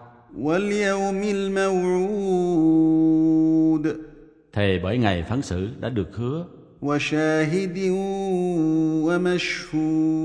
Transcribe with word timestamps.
Thề 4.54 4.80
bởi 4.84 4.98
ngày 4.98 5.24
phán 5.30 5.42
xử 5.42 5.68
đã 5.80 5.90
được 5.90 6.16
hứa. 6.16 6.46
وشاهد 6.83 7.79
ومشهود 9.07 10.23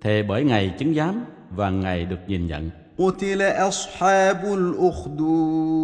thề 0.00 0.22
bởi 0.22 0.44
ngày 0.44 0.74
chứng 0.78 0.94
giám 0.94 1.24
và 1.50 1.70
ngày 1.70 2.04
được 2.04 2.18
nhìn 2.28 2.46
nhận. 2.46 2.70
قتل 2.98 3.42
أصحاب 3.42 4.44
الأخدود 4.44 5.76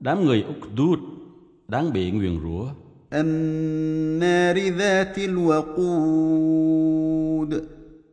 Đám 0.00 0.24
người 0.24 0.44
Ukdud 0.50 0.98
đáng 1.68 1.92
bị 1.92 2.10
nguyền 2.10 2.40
rủa, 2.42 2.66
النار 3.12 4.58
ذات 4.78 5.18
الوقود 5.18 6.40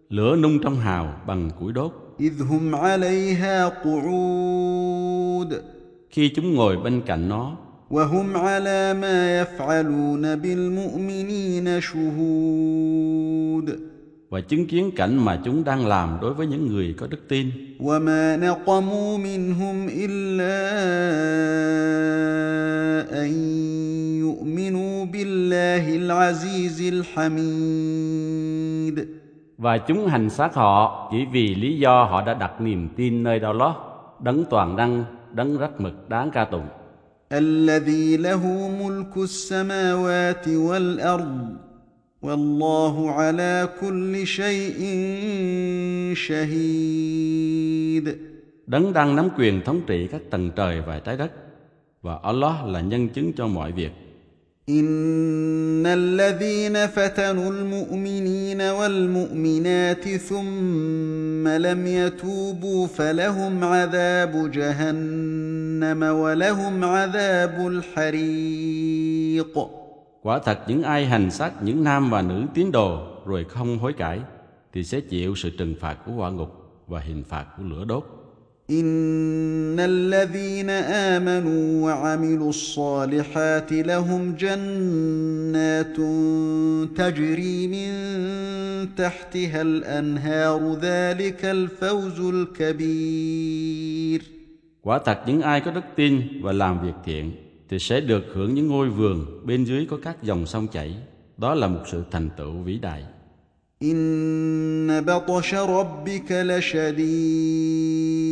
lửa 0.10 0.36
nung 0.36 0.60
trong 0.64 0.76
hào 0.76 1.22
bằng 1.28 1.50
củi 1.60 1.74
đốt. 1.74 1.92
إذ 2.20 2.34
هم 2.50 2.76
عليها 2.76 3.70
قعود 3.70 5.54
Khi 6.10 6.30
chúng 6.36 6.56
ngồi 6.56 6.78
bên 6.78 7.02
cạnh 7.06 7.30
nó, 7.30 7.58
وهم 7.92 8.38
على 8.38 8.94
ما 8.94 9.42
يفعلون 9.42 10.36
بالمؤمنين 10.36 11.82
شهود 11.82 13.68
và 14.30 14.42
chứng 14.42 14.66
kiến 14.68 14.92
cảnh 14.96 15.26
mà 15.26 15.40
chúng 15.46 15.64
đang 15.64 15.88
làm 15.88 16.18
đối 16.22 16.34
với 16.34 16.48
những 16.48 16.68
người 16.68 16.96
có 16.98 17.08
đức 17.08 17.28
tin. 17.28 17.52
وما 17.80 18.38
نقموا 18.38 19.18
منهم 19.18 19.88
إلا 19.88 20.58
أن 23.24 23.30
يؤمنوا 24.20 25.06
بالله 25.06 25.98
العزيز 25.98 26.82
الحميد 26.94 28.28
Và 29.58 29.78
chúng 29.78 30.08
hành 30.08 30.30
xác 30.30 30.54
họ 30.54 31.08
chỉ 31.12 31.26
vì 31.32 31.56
lý 31.56 31.80
do 31.80 32.04
họ 32.04 32.26
đã 32.26 32.34
đặt 32.34 32.62
niềm 32.62 32.90
tin 32.96 33.24
nơi 33.24 33.40
đâu 33.40 33.54
đó, 33.54 33.76
đấng 34.20 34.46
toàn 34.50 34.76
năng, 34.76 35.04
đấng 35.34 35.58
rất 35.58 35.82
mực 35.82 36.10
đáng 36.10 36.32
ca 36.32 36.46
tụng. 36.46 36.68
الذي 37.32 38.18
له 38.18 38.70
ملك 38.84 39.18
السماوات 39.18 40.48
والأرض 40.48 41.56
والله 42.22 43.12
على 43.12 43.70
كل 43.82 44.28
شيء 44.28 44.80
شهيد 46.16 48.18
Đấng 48.68 48.94
đang 48.94 49.16
nắm 49.16 49.30
quyền 49.38 49.62
thống 49.62 49.82
trị 49.88 50.08
các 50.12 50.22
tầng 50.30 50.52
trời 50.56 50.82
và 50.82 51.00
trái 51.00 51.18
đất. 51.18 51.32
Và 52.02 52.20
Allah 52.24 52.66
là 52.66 52.82
nhân 52.82 53.10
chứng 53.10 53.34
cho 53.34 53.48
mọi 53.48 53.72
việc. 53.72 53.92
إن 54.70 55.86
الذين 55.86 56.88
فتنوا 56.88 57.52
المؤمنين 57.52 58.62
والمؤمنات 58.62 60.10
ثم 60.10 61.48
لم 61.48 61.88
يتوبوا 61.88 62.88
فلهم 62.88 63.64
عذاب 63.64 64.52
جهنم 64.52 66.04
ولهم 66.04 66.84
عذاب 66.84 67.68
الحريق 67.68 69.58
Quả 70.22 70.40
thật 70.40 70.60
những 70.68 70.84
ai 70.84 71.06
hành 71.06 71.32
xác 71.32 71.64
những 71.64 71.84
nam 71.84 72.10
và 72.10 72.22
nữ 72.22 72.46
tín 72.54 72.72
đồ 72.72 73.08
rồi 73.26 73.44
không 73.44 73.78
hối 73.80 73.94
cải 73.94 74.20
thì 74.74 74.84
sẽ 74.84 75.00
chịu 75.00 75.36
sự 75.36 75.50
trừng 75.50 75.76
phạt 75.80 75.98
của 76.06 76.12
hỏa 76.12 76.30
ngục 76.30 76.50
và 76.88 77.00
hình 77.00 77.24
phạt 77.24 77.46
của 77.58 77.64
lửa 77.64 77.86
đốt. 77.86 78.04
إن 78.72 79.80
الذين 79.80 80.70
آمنوا 81.14 81.86
وعملوا 81.86 82.50
الصالحات 82.50 83.74
لهم 83.74 84.36
جنات 84.40 85.98
تجري 86.98 87.68
من 87.68 87.92
تحتها 88.96 89.62
الأنهار 89.62 90.78
ذلك 90.82 91.46
الفوز 91.46 92.20
الكبير 92.20 94.22
Quả 94.82 95.00
thật 95.06 95.20
những 95.28 95.42
ai 95.42 95.62
có 95.62 95.72
đức 95.72 95.82
tin 95.96 96.22
và 96.42 96.52
làm 96.52 96.82
việc 96.82 96.94
thiện 97.06 97.32
thì 97.70 97.80
sẽ 97.80 98.00
được 98.00 98.24
hưởng 98.34 98.54
những 98.54 98.68
ngôi 98.68 98.90
vườn 98.90 99.26
bên 99.46 99.64
dưới 99.64 99.88
có 99.90 99.98
các 100.04 100.24
dòng 100.24 100.46
sông 100.46 100.68
chảy. 100.68 100.96
Đó 101.38 101.54
là 101.54 101.68
một 101.68 101.82
sự 101.92 102.04
thành 102.12 102.30
tựu 102.38 102.52
vĩ 102.52 102.80
đại. 102.80 103.04
إن 103.82 105.02
بطش 105.02 105.54
ربك 105.54 106.32
لشديد 106.32 108.31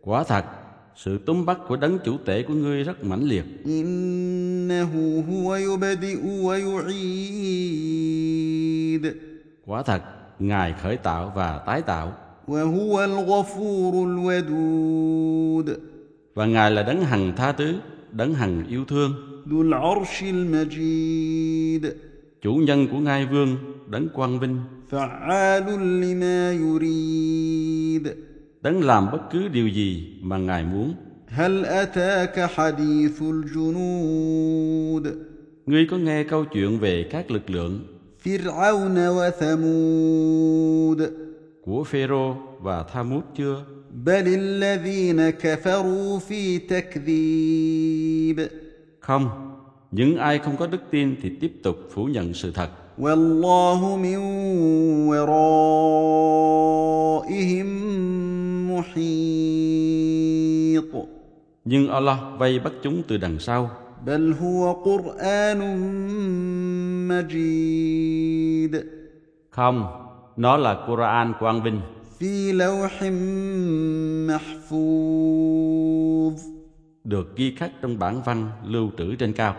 Quả 0.00 0.24
thật, 0.24 0.44
sự 0.96 1.18
túm 1.26 1.44
bắt 1.44 1.58
của 1.68 1.76
đấng 1.76 1.98
chủ 2.04 2.16
tể 2.24 2.42
của 2.42 2.54
ngươi 2.54 2.84
rất 2.84 3.04
mãnh 3.04 3.22
liệt. 3.22 3.44
Quả 9.66 9.82
thật, 9.82 10.02
Ngài 10.38 10.74
khởi 10.82 10.96
tạo 10.96 11.32
và 11.36 11.58
tái 11.66 11.82
tạo. 11.82 12.12
Và 16.34 16.46
Ngài 16.46 16.70
là 16.70 16.82
đấng 16.82 17.02
hằng 17.02 17.32
tha 17.36 17.52
thứ, 17.52 17.74
đấng 18.12 18.34
hằng 18.34 18.66
yêu 18.68 18.84
thương. 18.84 19.14
Chủ 22.42 22.54
nhân 22.54 22.88
của 22.88 22.98
ngai 22.98 23.26
vương, 23.26 23.56
đấng 23.86 24.08
quang 24.08 24.38
vinh. 24.40 24.60
فعال 28.65 28.73
لما 28.73 28.81
يريد 28.81 28.81
đấng 28.81 28.83
làm 28.83 29.11
bất 29.11 29.21
cứ 29.31 29.47
điều 29.47 29.67
gì 29.67 30.07
mà 30.21 30.37
Ngài 30.37 30.63
muốn. 30.63 30.95
هل 31.27 31.65
أتاك 31.65 32.39
حديث 32.39 33.21
الجنود 33.21 35.15
Ngươi 35.65 35.85
có 35.91 35.97
nghe 35.97 36.23
câu 36.23 36.45
chuyện 36.45 36.79
về 36.79 37.03
các 37.11 37.31
lực 37.31 37.49
lượng 37.49 37.79
فرعون 38.25 39.09
وثمود 39.09 41.09
của 41.61 41.83
Phêrô 41.83 42.35
và 42.61 42.83
Thamút 42.83 43.23
chưa? 43.35 43.63
بل 44.05 44.27
الذين 44.27 45.29
كفروا 45.29 46.19
في 46.19 46.59
تكذيب 46.59 48.47
Không, 48.99 49.44
những 49.91 50.17
ai 50.17 50.39
không 50.39 50.57
có 50.57 50.67
đức 50.67 50.81
tin 50.91 51.15
thì 51.21 51.31
tiếp 51.41 51.53
tục 51.63 51.77
phủ 51.93 52.05
nhận 52.05 52.33
sự 52.33 52.51
thật. 52.51 52.69
والله 52.97 53.97
من 53.97 54.17
ورائهم 55.09 56.39
محيط 58.71 59.71
Nhưng 61.65 61.87
Allah 61.89 62.17
vây 62.37 62.59
bắt 62.59 62.73
chúng 62.83 63.03
từ 63.07 63.17
đằng 63.17 63.39
sau. 63.39 63.69
بل 64.05 64.33
هو 64.41 64.73
قرآن 64.73 65.59
مجيد 67.07 68.75
Không, 69.49 69.85
nó 70.37 70.57
là 70.57 70.85
Quran 70.87 71.33
quang 71.39 71.63
vinh, 71.63 71.81
في 72.19 72.51
لوح 72.51 73.03
محفوظ 74.27 75.31
được 77.03 77.35
ghi 77.35 77.55
khắc 77.55 77.71
trong 77.81 77.99
bản 77.99 78.21
văn 78.25 78.49
lưu 78.65 78.89
trữ 78.97 79.15
trên 79.15 79.33
cao. 79.33 79.55